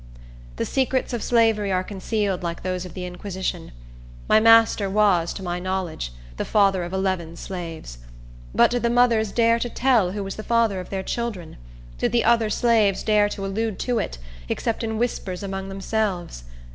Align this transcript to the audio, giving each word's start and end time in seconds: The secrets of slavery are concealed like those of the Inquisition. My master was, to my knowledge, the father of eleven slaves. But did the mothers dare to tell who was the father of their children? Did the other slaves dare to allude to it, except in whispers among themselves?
The 0.55 0.65
secrets 0.65 1.13
of 1.13 1.21
slavery 1.21 1.71
are 1.71 1.83
concealed 1.83 2.41
like 2.41 2.63
those 2.63 2.85
of 2.85 2.95
the 2.95 3.05
Inquisition. 3.05 3.71
My 4.27 4.39
master 4.39 4.89
was, 4.89 5.31
to 5.35 5.43
my 5.43 5.59
knowledge, 5.59 6.11
the 6.37 6.43
father 6.43 6.83
of 6.83 6.91
eleven 6.91 7.35
slaves. 7.37 7.99
But 8.51 8.71
did 8.71 8.81
the 8.81 8.89
mothers 8.89 9.31
dare 9.31 9.59
to 9.59 9.69
tell 9.69 10.13
who 10.13 10.23
was 10.23 10.37
the 10.37 10.43
father 10.43 10.79
of 10.79 10.89
their 10.89 11.03
children? 11.03 11.57
Did 11.99 12.13
the 12.13 12.23
other 12.23 12.49
slaves 12.49 13.03
dare 13.03 13.29
to 13.29 13.45
allude 13.45 13.77
to 13.81 13.99
it, 13.99 14.17
except 14.49 14.83
in 14.83 14.97
whispers 14.97 15.43
among 15.43 15.69
themselves? 15.69 16.45